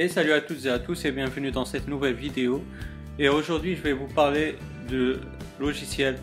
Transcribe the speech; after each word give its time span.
Et 0.00 0.08
salut 0.08 0.32
à 0.32 0.40
toutes 0.40 0.64
et 0.64 0.70
à 0.70 0.78
tous 0.78 1.04
et 1.04 1.12
bienvenue 1.12 1.50
dans 1.50 1.66
cette 1.66 1.86
nouvelle 1.86 2.14
vidéo. 2.14 2.64
Et 3.18 3.28
aujourd'hui 3.28 3.76
je 3.76 3.82
vais 3.82 3.92
vous 3.92 4.06
parler 4.06 4.56
de 4.88 5.20
logiciel 5.60 6.16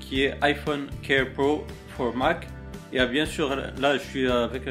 qui 0.00 0.22
est 0.22 0.38
iPhone 0.40 0.86
Care 1.02 1.30
Pro 1.34 1.66
for 1.98 2.16
Mac. 2.16 2.48
Et 2.94 3.04
bien 3.04 3.26
sûr 3.26 3.54
là 3.78 3.98
je 3.98 4.02
suis 4.02 4.26
avec, 4.26 4.62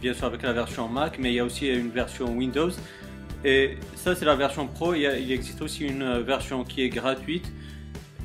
bien 0.00 0.14
sûr 0.14 0.24
avec 0.24 0.40
la 0.40 0.54
version 0.54 0.88
Mac 0.88 1.18
mais 1.18 1.32
il 1.32 1.34
y 1.34 1.38
a 1.38 1.44
aussi 1.44 1.68
une 1.68 1.90
version 1.90 2.34
Windows. 2.34 2.70
Et 3.44 3.76
ça 3.94 4.16
c'est 4.16 4.24
la 4.24 4.36
version 4.36 4.66
Pro, 4.66 4.94
il, 4.94 5.30
existe 5.30 5.60
aussi 5.60 5.84
une 5.84 6.20
version 6.20 6.64
qui 6.64 6.80
est 6.80 6.88
gratuite. 6.88 7.52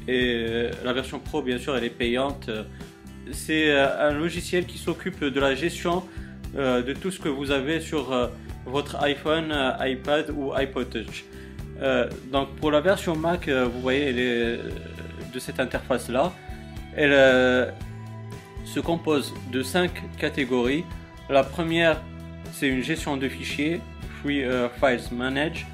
Et 0.07 0.70
la 0.86 0.93
version 0.93 1.20
Pro 1.20 1.41
bien 1.41 1.57
sûr 1.57 1.75
elle 1.75 1.84
est 1.84 1.89
payante. 1.89 2.50
C'est 3.34 3.77
un 3.77 4.11
logiciel 4.11 4.65
qui 4.65 4.77
s'occupe 4.77 5.25
de 5.25 5.39
la 5.41 5.55
gestion 5.55 6.04
euh, 6.55 6.84
de 6.84 6.93
tout 6.93 7.09
ce 7.09 7.20
que 7.20 7.29
vous 7.29 7.50
avez 7.50 7.81
sur 7.81 8.13
euh, 8.13 8.27
votre 8.66 9.02
iPhone, 9.04 9.52
euh, 9.52 9.88
iPad 9.88 10.32
ou 10.36 10.54
iPod 10.54 10.89
Touch. 10.89 11.25
donc 12.32 12.56
pour 12.56 12.71
la 12.71 12.82
version 12.82 13.15
Mac, 13.15 13.50
vous 13.50 13.82
voyez 13.82 14.04
elle 14.10 14.20
est 14.20 14.60
de 15.33 15.39
cette 15.39 15.60
interface 15.60 16.10
là. 16.10 16.32
Elle 16.96 17.73
se 18.65 18.79
compose 18.79 19.34
de 19.51 19.64
cinq 19.64 19.92
catégories. 20.18 20.86
La 21.29 21.43
première, 21.43 22.00
c'est 22.54 22.68
une 22.68 22.84
gestion 22.84 23.18
de 23.18 23.28
fichiers, 23.28 23.82
Free 24.21 24.46
Files 24.79 25.07
Manage. 25.11 25.65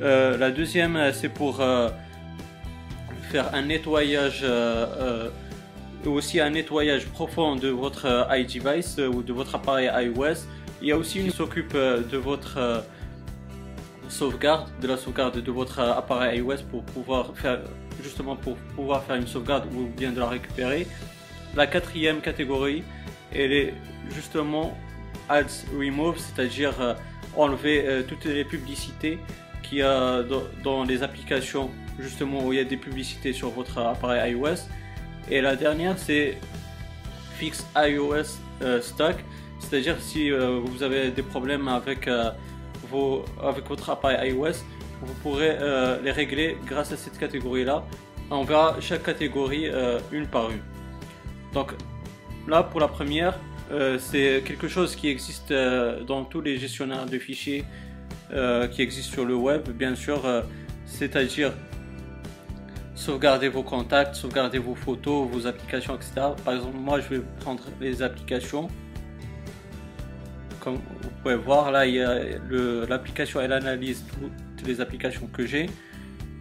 la 0.00 0.50
deuxième, 0.50 0.98
c'est 1.12 1.30
pour 1.30 1.62
faire 3.30 3.54
un 3.54 3.62
nettoyage 3.62 4.44
aussi 6.08 6.40
un 6.40 6.50
nettoyage 6.50 7.06
profond 7.06 7.56
de 7.56 7.68
votre 7.68 8.06
euh, 8.06 8.38
iDevice 8.38 8.98
euh, 8.98 9.08
ou 9.08 9.22
de 9.22 9.32
votre 9.32 9.54
appareil 9.54 9.90
iOS. 9.94 10.46
Il 10.82 10.88
y 10.88 10.92
a 10.92 10.96
aussi 10.96 11.20
une 11.20 11.30
qui 11.30 11.36
s'occupe 11.36 11.74
euh, 11.74 12.02
de 12.02 12.16
votre 12.16 12.84
sauvegarde, 14.08 14.68
de 14.80 14.88
la 14.88 14.96
sauvegarde 14.96 15.42
de 15.42 15.50
votre 15.50 15.80
appareil 15.80 16.38
iOS 16.38 16.62
pour 16.70 16.84
pouvoir 16.84 17.32
faire 17.34 17.60
justement 18.02 18.36
pour 18.36 18.56
pouvoir 18.76 19.02
faire 19.04 19.16
une 19.16 19.26
sauvegarde 19.26 19.66
ou 19.74 19.86
bien 19.96 20.12
de 20.12 20.20
la 20.20 20.28
récupérer. 20.28 20.86
La 21.56 21.66
quatrième 21.66 22.20
catégorie, 22.20 22.84
elle 23.34 23.52
est 23.52 23.74
justement 24.10 24.76
Ads 25.28 25.64
Remove, 25.76 26.18
c'est-à-dire 26.18 26.96
enlever 27.36 28.04
toutes 28.06 28.26
les 28.26 28.44
publicités 28.44 29.18
qu'il 29.62 29.78
y 29.78 29.82
a 29.82 30.22
dans 30.62 30.84
les 30.84 31.02
applications 31.02 31.70
justement 31.98 32.44
où 32.44 32.52
il 32.52 32.56
y 32.56 32.60
a 32.60 32.64
des 32.64 32.76
publicités 32.76 33.32
sur 33.32 33.50
votre 33.50 33.78
appareil 33.78 34.32
iOS. 34.32 34.68
Et 35.30 35.40
la 35.40 35.56
dernière, 35.56 35.98
c'est 35.98 36.38
Fix 37.38 37.66
iOS 37.76 38.38
euh, 38.62 38.80
Stock, 38.80 39.16
c'est-à-dire 39.58 39.96
si 40.00 40.30
euh, 40.30 40.60
vous 40.62 40.82
avez 40.82 41.10
des 41.10 41.22
problèmes 41.22 41.68
avec, 41.68 42.08
euh, 42.08 42.30
vos, 42.90 43.24
avec 43.42 43.68
votre 43.68 43.90
appareil 43.90 44.32
iOS, 44.32 44.64
vous 45.02 45.14
pourrez 45.22 45.58
les 46.02 46.10
régler 46.10 46.56
grâce 46.66 46.90
à 46.90 46.96
cette 46.96 47.18
catégorie-là. 47.18 47.84
On 48.30 48.44
verra 48.44 48.76
chaque 48.80 49.02
catégorie 49.02 49.70
une 50.10 50.26
par 50.26 50.50
une. 50.50 50.62
Donc 51.52 51.74
là, 52.48 52.62
pour 52.62 52.80
la 52.80 52.88
première, 52.88 53.38
c'est 53.98 54.42
quelque 54.42 54.68
chose 54.68 54.96
qui 54.96 55.08
existe 55.08 55.52
dans 55.52 56.24
tous 56.24 56.40
les 56.40 56.56
gestionnaires 56.56 57.04
de 57.04 57.18
fichiers 57.18 57.66
qui 58.72 58.80
existent 58.80 59.12
sur 59.12 59.26
le 59.26 59.34
web, 59.34 59.68
bien 59.68 59.94
sûr, 59.94 60.22
c'est-à-dire 60.86 61.52
sauvegarder 62.96 63.48
vos 63.48 63.62
contacts, 63.62 64.14
sauvegarder 64.14 64.58
vos 64.58 64.74
photos, 64.74 65.28
vos 65.30 65.46
applications, 65.46 65.94
etc. 65.94 66.12
Par 66.44 66.54
exemple, 66.54 66.76
moi, 66.76 67.00
je 67.00 67.08
vais 67.16 67.22
prendre 67.40 67.62
les 67.80 68.02
applications. 68.02 68.68
Comme 70.66 70.80
vous 71.00 71.10
pouvez 71.22 71.36
voir, 71.36 71.70
là, 71.70 71.86
l'application, 72.88 73.40
elle 73.40 73.52
analyse 73.52 74.04
toutes 74.56 74.66
les 74.66 74.80
applications 74.80 75.28
que 75.28 75.46
j'ai. 75.46 75.70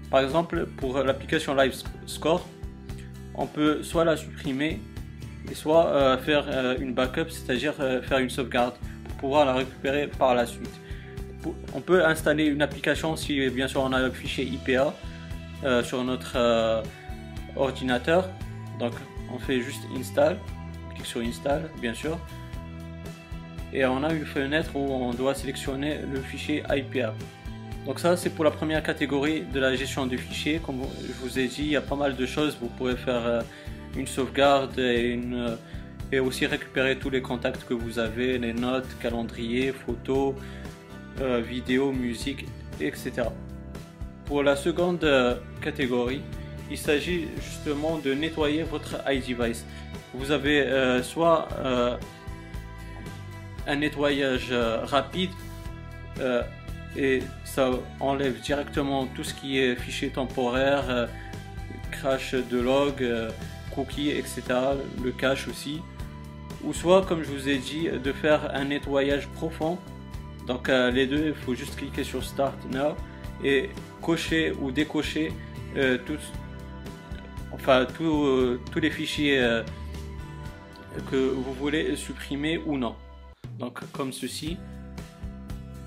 Par 0.10 0.22
exemple, 0.22 0.66
pour 0.78 0.98
l'application 1.04 1.54
Live 1.54 1.76
Score, 2.08 2.44
on 3.36 3.46
peut 3.46 3.84
soit 3.84 4.04
la 4.04 4.18
supprimer, 4.18 4.80
et 5.52 5.54
soit 5.54 5.86
euh, 5.90 6.18
faire 6.18 6.46
euh, 6.48 6.76
une 6.80 6.96
backup, 6.96 7.30
c'est-à-dire 7.30 7.76
euh, 7.80 8.02
faire 8.02 8.18
une 8.18 8.32
sauvegarde 8.32 8.74
pour 9.04 9.16
pouvoir 9.18 9.46
la 9.46 9.54
récupérer 9.54 10.08
par 10.08 10.34
la 10.34 10.48
suite. 10.48 10.74
On 11.76 11.82
peut 11.82 12.04
installer 12.04 12.46
une 12.46 12.64
application 12.64 13.16
si 13.16 13.48
bien 13.52 13.68
sûr 13.68 13.82
on 13.82 13.94
a 13.94 14.02
le 14.02 14.10
fichier 14.10 14.44
IPA 14.44 14.92
sur 15.84 16.04
notre 16.04 16.82
ordinateur. 17.56 18.28
Donc 18.80 18.94
on 19.32 19.38
fait 19.38 19.62
juste 19.62 19.84
install, 19.96 20.40
on 20.90 20.96
clique 20.96 21.06
sur 21.06 21.22
install 21.22 21.70
bien 21.80 21.94
sûr. 21.94 22.18
Et 23.74 23.86
on 23.86 24.04
a 24.04 24.14
une 24.14 24.26
fenêtre 24.26 24.76
où 24.76 24.80
on 24.80 25.14
doit 25.14 25.36
sélectionner 25.36 26.00
le 26.12 26.20
fichier 26.22 26.64
IPA. 26.70 27.14
Donc 27.86 28.00
ça 28.00 28.18
c'est 28.18 28.30
pour 28.30 28.44
la 28.46 28.52
première 28.52 28.82
catégorie 28.82 29.44
de 29.54 29.60
la 29.60 29.76
gestion 29.76 30.06
du 30.06 30.18
fichier. 30.18 30.60
Comme 30.66 30.82
je 31.02 31.14
vous 31.22 31.40
ai 31.40 31.48
dit, 31.48 31.64
il 31.64 31.72
y 31.72 31.76
a 31.76 31.82
pas 31.82 31.96
mal 31.96 32.16
de 32.16 32.26
choses. 32.26 32.58
Vous 32.60 32.70
pouvez 32.70 32.96
faire 32.96 33.26
euh, 33.26 33.42
une 33.96 34.08
sauvegarde 34.08 34.80
et, 34.80 35.12
une, 35.12 35.58
et 36.12 36.20
aussi 36.20 36.46
récupérer 36.46 36.98
tous 36.98 37.10
les 37.10 37.22
contacts 37.22 37.64
que 37.66 37.74
vous 37.74 38.00
avez, 38.00 38.38
les 38.38 38.54
notes, 38.54 38.88
calendrier, 39.02 39.72
photos, 39.72 40.36
vidéos, 41.48 41.94
musique, 41.94 42.46
etc. 42.82 43.30
Pour 44.26 44.42
la 44.42 44.56
seconde 44.56 45.04
euh, 45.04 45.36
catégorie, 45.62 46.22
il 46.72 46.78
s'agit 46.78 47.28
justement 47.40 48.00
de 48.00 48.14
nettoyer 48.14 48.64
votre 48.64 48.96
iDevice. 49.08 49.66
Vous 50.16 50.32
avez 50.32 50.62
euh, 50.62 51.04
soit 51.04 51.48
euh, 51.60 51.96
un 53.68 53.78
nettoyage 53.78 54.54
rapide 54.84 55.32
et 56.98 57.20
ça 57.44 57.72
enlève 58.00 58.40
directement 58.40 59.06
tout 59.06 59.24
ce 59.24 59.34
qui 59.34 59.60
est 59.60 59.76
fichier 59.76 60.10
temporaire, 60.10 61.10
crash 61.92 62.34
de 62.34 62.60
log, 62.60 63.06
cookies, 63.74 64.12
etc. 64.12 64.44
Le 65.04 65.12
cache 65.12 65.48
aussi. 65.48 65.82
Ou 66.64 66.74
soit, 66.74 67.06
comme 67.06 67.24
je 67.24 67.30
vous 67.30 67.50
ai 67.50 67.58
dit, 67.58 67.90
de 67.90 68.14
faire 68.14 68.56
un 68.56 68.66
nettoyage 68.66 69.28
profond. 69.28 69.78
Donc 70.48 70.70
les 70.70 71.06
deux, 71.06 71.28
il 71.28 71.34
faut 71.34 71.54
juste 71.54 71.76
cliquer 71.76 72.04
sur 72.04 72.24
Start 72.24 72.56
Now 72.72 72.96
et 73.44 73.70
cocher 74.02 74.54
ou 74.62 74.72
décocher 74.72 75.32
euh, 75.78 75.98
tous, 76.06 76.20
enfin, 77.52 77.86
euh, 78.02 78.58
tous 78.72 78.80
les 78.80 78.90
fichiers 78.90 79.40
euh, 79.40 79.64
que 81.12 81.16
vous 81.16 81.54
voulez 81.54 81.96
supprimer 81.96 82.62
ou 82.66 82.78
non. 82.78 82.96
Donc 83.60 83.80
comme 83.92 84.12
ceci. 84.12 84.58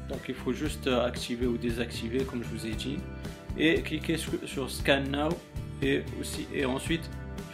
Donc 0.08 0.20
il 0.28 0.34
faut 0.34 0.52
juste 0.52 0.86
activer 0.86 1.46
ou 1.46 1.58
désactiver 1.58 2.24
comme 2.24 2.42
je 2.42 2.48
vous 2.48 2.66
ai 2.66 2.74
dit. 2.74 2.98
Et 3.56 3.82
cliquer 3.82 4.16
sur, 4.16 4.70
Scan 4.70 5.02
Now 5.10 5.30
et, 5.82 6.02
aussi, 6.20 6.46
et 6.54 6.64
ensuite 6.64 7.10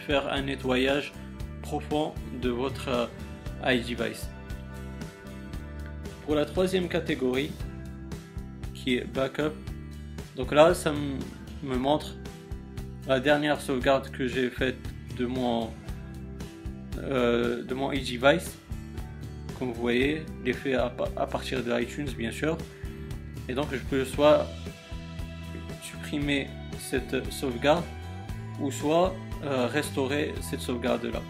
faire 0.07 0.31
un 0.31 0.43
nettoyage 0.43 1.13
profond 1.61 2.13
de 2.41 2.49
votre 2.49 3.09
iDevice. 3.63 4.29
Pour 6.25 6.35
la 6.35 6.45
troisième 6.45 6.87
catégorie, 6.87 7.51
qui 8.73 8.97
est 8.97 9.05
Backup, 9.05 9.53
donc 10.35 10.51
là, 10.51 10.73
ça 10.73 10.91
me 11.63 11.75
montre 11.75 12.15
la 13.07 13.19
dernière 13.19 13.61
sauvegarde 13.61 14.09
que 14.11 14.27
j'ai 14.27 14.49
faite 14.49 14.77
de 15.17 15.25
mon 15.25 15.69
euh, 16.99 17.63
de 17.63 17.73
mon 17.73 17.91
e-device. 17.91 18.57
Comme 19.57 19.71
vous 19.71 19.81
voyez, 19.81 20.23
il 20.43 20.49
est 20.49 20.53
fait 20.53 20.75
à, 20.75 20.89
partir 20.89 21.63
de 21.63 21.79
iTunes, 21.79 22.09
bien 22.17 22.31
sûr. 22.31 22.57
Et 23.47 23.53
donc, 23.53 23.67
je 23.71 23.77
peux 23.77 24.03
soit 24.03 24.47
supprimer 25.81 26.47
cette 26.79 27.31
sauvegarde 27.31 27.83
ou 28.59 28.71
soit 28.71 29.13
euh, 29.43 29.67
restaurer 29.67 30.33
cette 30.41 30.61
sauvegarde 30.61 31.05
là. 31.05 31.21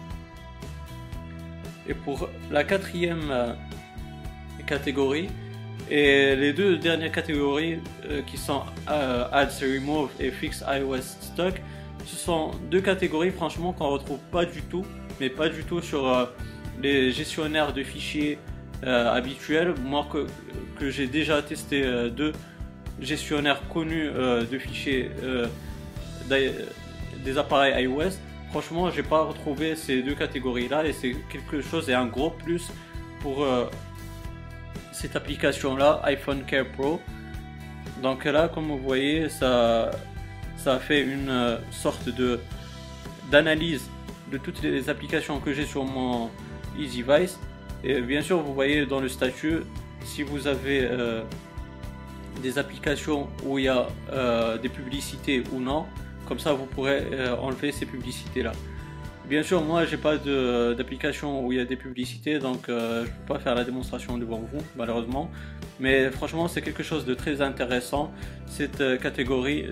Et 1.88 1.94
pour 1.94 2.28
la 2.50 2.64
quatrième 2.64 3.30
euh, 3.30 3.52
catégorie, 4.66 5.28
et 5.88 6.34
les 6.34 6.52
deux 6.52 6.78
dernières 6.78 7.12
catégories 7.12 7.78
euh, 8.08 8.22
qui 8.22 8.36
sont 8.36 8.62
Ads 8.88 9.60
Remove 9.60 10.10
et 10.18 10.30
Fix 10.30 10.64
iOS 10.66 11.02
Stock, 11.02 11.54
ce 12.04 12.16
sont 12.16 12.50
deux 12.70 12.80
catégories 12.80 13.30
franchement 13.30 13.72
qu'on 13.72 13.90
retrouve 13.90 14.18
pas 14.32 14.44
du 14.44 14.62
tout, 14.62 14.84
mais 15.20 15.28
pas 15.28 15.48
du 15.48 15.62
tout 15.64 15.80
sur 15.80 16.28
les 16.82 17.12
gestionnaires 17.12 17.72
de 17.72 17.82
fichiers 17.82 18.38
habituels. 18.82 19.74
Moi 19.82 20.06
que, 20.78 20.90
j'ai 20.90 21.06
déjà 21.06 21.42
testé 21.42 21.82
deux 22.10 22.32
gestionnaires 23.00 23.62
connus 23.68 24.10
de 24.10 24.58
fichiers 24.58 25.10
des 26.28 27.38
appareils 27.38 27.84
iOS, 27.84 28.18
franchement 28.50 28.90
j'ai 28.90 29.02
pas 29.02 29.22
retrouvé 29.22 29.74
ces 29.76 30.02
deux 30.02 30.14
catégories 30.14 30.68
là 30.68 30.84
et 30.84 30.92
c'est 30.92 31.16
quelque 31.30 31.62
chose 31.62 31.88
et 31.88 31.94
un 31.94 32.06
gros 32.06 32.30
plus 32.30 32.70
pour 33.20 33.44
cette 34.96 35.14
application 35.14 35.76
là, 35.76 36.00
iPhone 36.04 36.42
Care 36.46 36.66
Pro. 36.66 37.00
Donc 38.02 38.24
là, 38.24 38.48
comme 38.48 38.68
vous 38.68 38.78
voyez, 38.78 39.28
ça, 39.28 39.90
ça 40.56 40.78
fait 40.78 41.02
une 41.02 41.28
euh, 41.28 41.58
sorte 41.70 42.08
de 42.08 42.40
d'analyse 43.30 43.90
de 44.30 44.38
toutes 44.38 44.62
les 44.62 44.88
applications 44.88 45.40
que 45.40 45.52
j'ai 45.52 45.66
sur 45.66 45.84
mon 45.84 46.30
e-device. 46.78 47.38
Et 47.84 48.00
bien 48.00 48.22
sûr, 48.22 48.40
vous 48.42 48.54
voyez 48.54 48.86
dans 48.86 49.00
le 49.00 49.08
statut, 49.08 49.60
si 50.04 50.22
vous 50.22 50.46
avez 50.46 50.80
euh, 50.82 51.22
des 52.42 52.58
applications 52.58 53.28
où 53.44 53.58
il 53.58 53.64
y 53.64 53.68
a 53.68 53.88
euh, 54.12 54.58
des 54.58 54.68
publicités 54.68 55.42
ou 55.52 55.60
non. 55.60 55.86
Comme 56.26 56.38
ça, 56.38 56.52
vous 56.52 56.66
pourrez 56.66 57.06
euh, 57.12 57.36
enlever 57.36 57.72
ces 57.72 57.86
publicités-là. 57.86 58.52
Bien 59.28 59.42
sûr, 59.42 59.62
moi, 59.62 59.84
j'ai 59.84 59.96
pas 59.96 60.16
d'application 60.18 61.44
où 61.44 61.52
il 61.52 61.58
y 61.58 61.60
a 61.60 61.64
des 61.64 61.76
publicités, 61.76 62.38
donc 62.38 62.68
euh, 62.68 63.04
je 63.04 63.10
peux 63.10 63.34
pas 63.34 63.40
faire 63.40 63.56
la 63.56 63.64
démonstration 63.64 64.18
devant 64.18 64.38
vous, 64.38 64.62
malheureusement. 64.76 65.30
Mais 65.80 66.10
franchement, 66.10 66.46
c'est 66.46 66.62
quelque 66.62 66.84
chose 66.84 67.04
de 67.04 67.14
très 67.14 67.40
intéressant, 67.42 68.12
cette 68.46 69.00
catégorie 69.00 69.66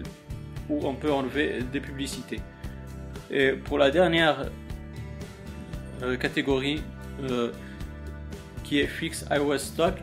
où 0.68 0.80
on 0.84 0.94
peut 0.94 1.12
enlever 1.12 1.60
des 1.72 1.80
publicités. 1.80 2.40
Et 3.30 3.52
pour 3.52 3.78
la 3.78 3.90
dernière 3.90 4.46
catégorie, 6.20 6.82
qui 8.62 8.80
est 8.80 8.86
Fix 8.86 9.24
iOS 9.30 9.58
Stock, 9.58 9.94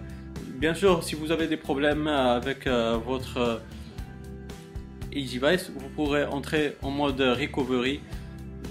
Bien 0.62 0.76
sûr, 0.76 1.04
si 1.04 1.16
vous 1.16 1.32
avez 1.32 1.48
des 1.48 1.58
problèmes 1.58 2.06
avec 2.06 2.68
euh, 2.68 2.96
votre 3.04 3.38
euh, 3.38 3.58
e-device, 5.12 5.72
vous 5.76 5.90
pourrez 5.96 6.24
entrer 6.24 6.78
en 6.84 6.92
mode 6.92 7.20
recovery. 7.20 8.00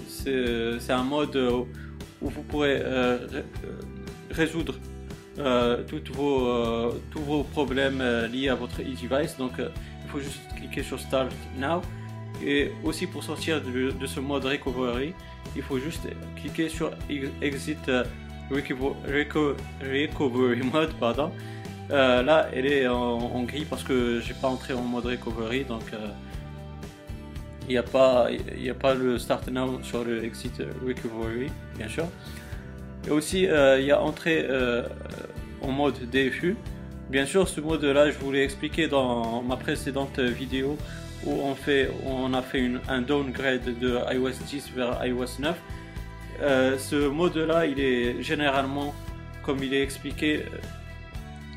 C'est 0.07 0.89
un 0.89 1.03
mode 1.03 1.35
où 1.35 2.29
vous 2.29 2.43
pourrez 2.43 2.79
euh, 2.81 3.17
résoudre 4.29 4.75
tous, 5.35 6.13
vos, 6.13 6.93
tous 7.11 7.19
vos 7.19 7.43
problèmes 7.43 8.01
liés 8.31 8.47
à 8.47 8.55
votre 8.55 8.79
e-device. 8.81 9.35
Donc, 9.35 9.55
il 9.57 10.09
faut 10.09 10.21
juste 10.21 10.39
cliquer 10.55 10.83
sur 10.83 10.97
Start 10.97 11.33
Now. 11.59 11.81
Et 12.41 12.71
aussi 12.85 13.05
pour 13.05 13.21
sortir 13.21 13.61
de, 13.61 13.91
de, 13.91 14.07
ce 14.07 14.21
mode 14.21 14.45
recovery, 14.45 15.13
il 15.57 15.61
faut 15.61 15.77
juste 15.77 16.07
cliquer 16.37 16.69
sur 16.69 16.91
Exit 17.41 17.91
Recovery 18.51 20.61
Mode. 20.71 20.93
Pardon. 20.99 21.31
Euh, 21.91 22.21
là, 22.21 22.47
elle 22.53 22.67
est 22.67 22.87
en, 22.87 23.43
gris 23.43 23.65
parce 23.69 23.83
que 23.83 24.21
j'ai 24.21 24.33
pas 24.33 24.47
entré 24.47 24.73
en 24.73 24.81
mode 24.81 25.05
recovery, 25.05 25.65
donc 25.65 25.83
euh, 25.93 26.07
il 27.63 27.71
n'y 27.71 27.77
a, 27.77 27.83
pas, 27.83 28.29
a 28.29 28.73
pas 28.73 28.93
le 28.93 29.17
start 29.17 29.49
now 29.49 29.81
sur 29.83 30.05
le 30.05 30.23
exit 30.23 30.61
recovery, 30.85 31.49
bien 31.77 31.89
sûr. 31.89 32.05
Et 33.07 33.11
aussi, 33.11 33.47
euh, 33.47 33.79
il 33.79 33.85
y 33.85 33.91
a 33.91 34.01
entré 34.01 34.47
en 35.61 35.71
mode 35.71 36.09
DFU. 36.09 36.55
Bien 37.09 37.25
sûr, 37.25 37.47
ce 37.47 37.59
mode-là, 37.59 38.09
je 38.09 38.17
vous 38.19 38.31
l'ai 38.31 38.43
expliqué 38.43 38.87
dans 38.87 39.41
ma 39.41 39.57
précédente 39.57 40.19
vidéo 40.19 40.77
où 41.25 41.33
on, 41.43 41.55
fait, 41.55 41.91
on 42.05 42.33
a 42.33 42.41
fait 42.41 42.71
un 42.87 43.01
downgrade 43.01 43.77
de 43.79 43.99
iOS 44.13 44.43
10 44.47 44.71
vers 44.75 45.05
iOS 45.05 45.39
9. 45.39 45.55
Ce 46.41 47.07
mode-là, 47.07 47.65
il 47.65 47.79
est 47.79 48.21
généralement, 48.21 48.93
comme 49.43 49.63
il 49.63 49.73
est 49.73 49.83
expliqué, 49.83 50.45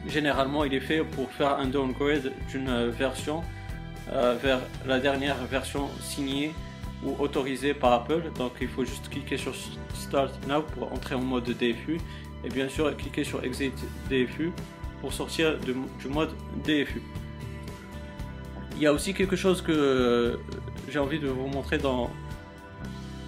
généralement 0.09 0.65
il 0.65 0.75
est 0.75 0.81
fait 0.81 1.03
pour 1.03 1.31
faire 1.31 1.59
un 1.59 1.67
downgrade 1.67 2.33
d'une 2.51 2.89
version 2.91 3.43
euh, 4.13 4.37
vers 4.43 4.61
la 4.87 5.01
dernière 5.01 5.37
version 5.47 5.89
signée 6.01 6.53
ou 7.03 7.15
autorisée 7.19 7.75
par 7.75 7.93
Apple. 7.93 8.23
Donc 8.37 8.53
il 8.61 8.69
faut 8.69 8.85
juste 8.85 9.09
cliquer 9.09 9.37
sur 9.37 9.55
Start 9.95 10.33
Now 10.47 10.63
pour 10.63 10.93
entrer 10.93 11.15
en 11.15 11.23
mode 11.23 11.45
DFU 11.45 11.99
et 12.45 12.49
bien 12.49 12.69
sûr 12.69 12.95
cliquer 12.97 13.25
sur 13.25 13.43
Exit 13.45 13.75
DFU 14.11 14.53
pour 15.01 15.13
sortir 15.13 15.59
du 15.59 16.09
mode 16.09 16.33
DFU. 16.65 17.03
Il 18.77 18.83
y 18.83 18.87
a 18.87 18.93
aussi 18.93 19.15
quelque 19.15 19.37
chose 19.37 19.63
que 19.63 20.39
j'ai 20.91 20.99
envie 20.99 21.19
de 21.19 21.29
vous 21.29 21.47
montrer 21.47 21.79
dans 21.79 22.11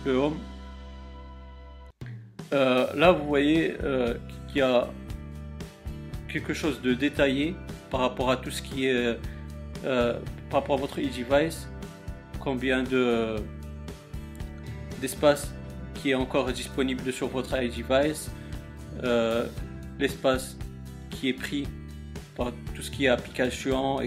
le 0.05 0.17
Home. 0.17 0.37
Euh, 2.57 2.87
là 2.95 3.13
vous 3.13 3.27
voyez 3.27 3.77
euh, 3.85 4.15
qu'il 4.49 4.59
y 4.59 4.63
a 4.63 4.89
quelque 6.27 6.55
chose 6.55 6.81
de 6.81 6.95
détaillé 6.95 7.55
par 7.91 8.01
rapport 8.01 8.31
à 8.31 8.39
tout 8.39 8.51
ce 8.51 8.63
qui 8.63 8.87
est 8.87 9.19
euh, 9.85 10.19
par 10.49 10.61
rapport 10.61 10.77
à 10.77 10.81
votre 10.81 10.99
e-device, 10.99 11.69
combien 12.41 12.83
de 12.83 13.37
d'espace 15.03 15.53
qui 15.95 16.11
est 16.11 16.15
encore 16.15 16.51
disponible 16.51 17.13
sur 17.13 17.29
votre 17.29 17.55
e-device, 17.57 18.31
l'espace 19.99 20.57
qui 21.11 21.29
est 21.29 21.35
pris 21.35 21.69
par 22.37 22.53
tout 22.75 22.81
ce 22.81 22.91
qui 22.91 23.05
est 23.05 23.09
application, 23.09 23.99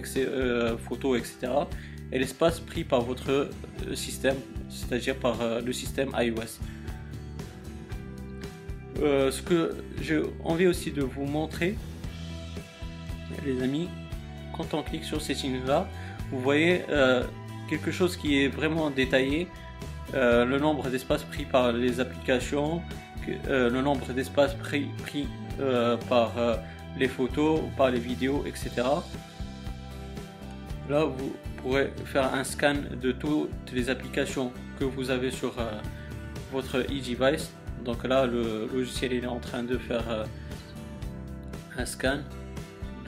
photos, 0.87 1.19
etc. 1.19 1.53
Et 2.11 2.17
l'espace 2.17 2.59
pris 2.59 2.83
par 2.83 3.01
votre 3.01 3.49
système, 3.93 4.37
c'est-à-dire 4.69 5.15
par 5.17 5.37
le 5.63 5.71
système 5.71 6.09
iOS. 6.17 6.59
Ce 8.99 9.41
que 9.41 9.75
j'ai 10.01 10.21
envie 10.43 10.67
aussi 10.67 10.91
de 10.91 11.01
vous 11.01 11.25
montrer, 11.25 11.75
les 13.45 13.61
amis, 13.61 13.89
quand 14.55 14.73
on 14.73 14.83
clique 14.83 15.03
sur 15.03 15.21
Settings 15.21 15.65
là, 15.65 15.87
vous 16.31 16.39
voyez 16.41 16.83
euh, 16.89 17.23
quelque 17.69 17.91
chose 17.91 18.17
qui 18.17 18.43
est 18.43 18.47
vraiment 18.47 18.89
détaillé. 18.89 19.47
Euh, 20.13 20.43
le 20.45 20.59
nombre 20.59 20.89
d'espaces 20.89 21.23
pris 21.23 21.45
par 21.45 21.71
les 21.71 21.99
applications, 21.99 22.81
euh, 23.47 23.69
le 23.69 23.81
nombre 23.81 24.11
d'espaces 24.13 24.55
pris, 24.55 24.87
pris 25.03 25.27
par 26.07 26.31
les 26.97 27.09
photos, 27.09 27.59
par 27.75 27.91
les 27.91 27.99
vidéos, 27.99 28.45
etc. 28.47 28.87
Là, 30.89 31.03
vous 31.03 31.35
pourrez 31.57 31.91
faire 32.05 32.33
un 32.33 32.45
scan 32.45 32.75
de 33.01 33.11
toutes 33.11 33.73
les 33.73 33.89
applications 33.89 34.53
que 34.79 34.85
vous 34.85 35.09
avez 35.09 35.31
sur 35.31 35.53
votre 36.53 36.79
e-device. 36.79 37.51
Donc 37.85 38.05
là, 38.05 38.25
le 38.25 38.67
logiciel 38.73 39.13
est 39.13 39.25
en 39.25 39.39
train 39.39 39.63
de 39.63 39.77
faire 39.77 40.03
un 41.77 41.85
scan 41.85 42.19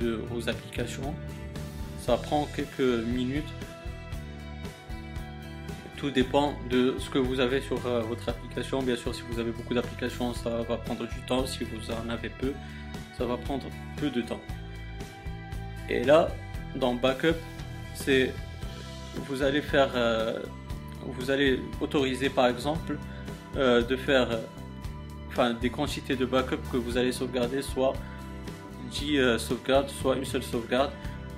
vos 0.05 0.49
applications. 0.49 1.13
Ça 1.99 2.17
prend 2.17 2.47
quelques 2.55 3.05
minutes. 3.05 3.51
Tout 5.97 6.09
dépend 6.09 6.53
de 6.69 6.95
ce 6.97 7.09
que 7.09 7.19
vous 7.19 7.39
avez 7.39 7.61
sur 7.61 7.85
euh, 7.85 8.01
votre 8.01 8.27
application. 8.27 8.81
Bien 8.81 8.95
sûr, 8.95 9.13
si 9.13 9.21
vous 9.29 9.39
avez 9.39 9.51
beaucoup 9.51 9.75
d'applications, 9.75 10.33
ça 10.33 10.49
va 10.67 10.77
prendre 10.77 11.07
du 11.07 11.21
temps. 11.27 11.45
Si 11.45 11.63
vous 11.63 11.91
en 11.91 12.09
avez 12.09 12.29
peu, 12.29 12.53
ça 13.17 13.25
va 13.25 13.37
prendre 13.37 13.65
peu 13.97 14.09
de 14.09 14.21
temps. 14.21 14.41
Et 15.89 16.03
là, 16.03 16.29
dans 16.75 16.95
Backup, 16.95 17.37
c'est 17.93 18.33
vous 19.27 19.43
allez 19.43 19.61
faire, 19.61 19.91
euh, 19.93 20.39
vous 21.05 21.29
allez 21.29 21.59
autoriser 21.81 22.29
par 22.29 22.47
exemple 22.47 22.97
euh, 23.57 23.83
de 23.83 23.95
faire, 23.95 24.39
enfin 25.31 25.53
des 25.53 25.69
quantités 25.69 26.15
de 26.15 26.25
backup 26.25 26.59
que 26.71 26.77
vous 26.77 26.97
allez 26.97 27.11
sauvegarder, 27.11 27.61
soit 27.61 27.93
euh, 29.03 29.37
sauvegarde, 29.37 29.89
soit 29.89 30.15
une 30.15 30.25
seule 30.25 30.43
sauvegarde. 30.43 30.91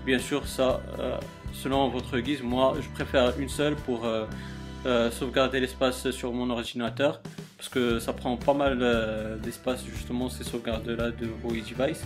Bien 0.06 0.20
sûr, 0.20 0.46
ça, 0.48 0.82
euh, 1.00 1.18
selon 1.54 1.88
votre 1.90 2.20
guise, 2.20 2.42
moi, 2.42 2.76
je 2.82 2.90
préfère 2.90 3.40
une 3.40 3.50
seule 3.50 3.76
pour 3.76 4.06
euh, 4.06 5.12
sauvegarder 5.12 5.60
l'espace 5.60 6.10
sur 6.12 6.34
mon 6.34 6.50
ordinateur 6.50 7.22
parce 7.58 7.70
que 7.70 8.00
ça 8.00 8.12
prend 8.12 8.36
pas 8.36 8.54
mal 8.54 9.40
d'espace 9.42 9.86
justement 9.86 10.28
ces 10.28 10.44
sauvegardes 10.44 10.90
là 10.90 11.12
de 11.12 11.28
vos 11.42 11.52
devices. 11.52 12.06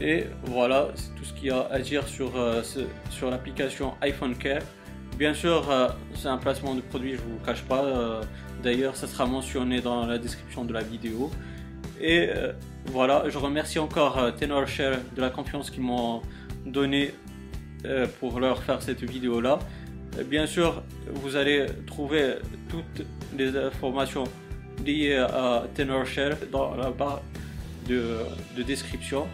Et 0.00 0.26
voilà, 0.44 0.88
c'est 0.94 1.14
tout 1.14 1.24
ce 1.24 1.32
qu'il 1.32 1.46
y 1.46 1.50
a 1.50 1.66
à 1.70 1.78
dire 1.78 2.06
sur, 2.06 2.32
sur 3.10 3.30
l'application 3.30 3.94
iPhone 4.02 4.36
Care. 4.36 4.60
Bien 5.22 5.34
sûr, 5.34 5.62
c'est 6.16 6.26
un 6.26 6.36
placement 6.36 6.74
de 6.74 6.80
produit, 6.80 7.12
je 7.12 7.18
vous 7.18 7.38
cache 7.46 7.62
pas. 7.62 8.22
D'ailleurs, 8.60 8.96
ça 8.96 9.06
sera 9.06 9.24
mentionné 9.24 9.80
dans 9.80 10.04
la 10.04 10.18
description 10.18 10.64
de 10.64 10.72
la 10.72 10.82
vidéo. 10.82 11.30
Et 12.00 12.28
euh, 12.28 12.52
voilà, 12.86 13.28
je 13.28 13.38
remercie 13.38 13.78
encore 13.78 14.18
euh, 14.18 14.32
TenorShare 14.32 14.96
de 15.14 15.20
la 15.20 15.30
confiance 15.30 15.70
qu'ils 15.70 15.84
m'ont 15.84 16.22
donné 16.66 17.14
euh, 17.84 18.08
pour 18.18 18.40
leur 18.40 18.64
faire 18.64 18.82
cette 18.82 19.04
vidéo 19.04 19.40
là. 19.40 19.60
Bien 20.26 20.44
sûr, 20.46 20.82
vous 21.06 21.36
allez 21.36 21.66
trouver 21.86 22.38
toutes 22.68 23.06
les 23.38 23.56
informations 23.56 24.24
liées 24.84 25.14
à 25.14 25.62
TenorShare 25.72 26.34
dans 26.50 26.74
la 26.74 26.90
barre 26.90 27.22
de, 27.88 28.26
description. 28.66 29.28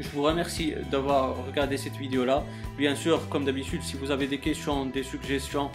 Je 0.00 0.08
vous 0.08 0.22
remercie 0.22 0.74
d'avoir 0.90 1.46
regardé 1.46 1.76
cette 1.76 1.96
vidéo 1.96 2.24
là. 2.24 2.42
Bien 2.76 2.94
sûr, 2.94 3.28
comme 3.28 3.44
d'habitude, 3.44 3.82
si 3.82 3.96
vous 3.96 4.10
avez 4.10 4.26
des 4.26 4.38
questions, 4.38 4.86
des 4.86 5.02
suggestions 5.02 5.70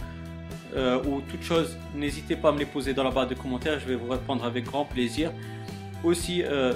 ou 1.05 1.21
toute 1.21 1.41
chose, 1.41 1.75
n'hésitez 1.95 2.36
pas 2.36 2.50
à 2.50 2.51
me 2.51 2.59
les 2.59 2.65
poser 2.65 2.93
dans 2.93 3.03
la 3.03 3.09
barre 3.09 3.27
de 3.27 3.33
commentaires. 3.33 3.79
Je 3.79 3.88
vais 3.88 3.95
vous 3.95 4.09
répondre 4.09 4.43
avec 4.43 4.65
grand 4.65 4.86
plaisir. 4.86 5.31
Aussi, 6.03 6.43
euh, 6.43 6.74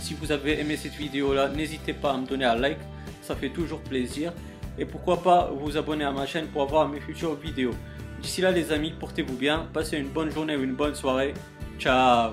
si 0.00 0.14
vous 0.14 0.32
avez 0.32 0.60
aimé 0.60 0.76
cette 0.76 0.94
vidéo 0.94 1.34
là, 1.34 1.48
n'hésitez 1.48 1.92
pas 1.92 2.12
à 2.12 2.16
me 2.16 2.26
donner 2.26 2.44
un 2.44 2.56
like, 2.56 2.78
ça 3.22 3.36
fait 3.36 3.50
toujours 3.50 3.80
plaisir. 3.80 4.32
Et 4.78 4.84
pourquoi 4.84 5.22
pas 5.22 5.50
vous 5.52 5.76
abonner 5.76 6.04
à 6.04 6.12
ma 6.12 6.26
chaîne 6.26 6.46
pour 6.46 6.62
avoir 6.62 6.88
mes 6.88 7.00
futures 7.00 7.34
vidéos. 7.34 7.74
D'ici 8.20 8.40
là 8.40 8.50
les 8.50 8.72
amis, 8.72 8.92
portez-vous 8.98 9.36
bien, 9.36 9.68
passez 9.72 9.96
une 9.96 10.08
bonne 10.08 10.30
journée 10.30 10.56
ou 10.56 10.62
une 10.62 10.74
bonne 10.74 10.94
soirée. 10.94 11.34
Ciao 11.78 12.32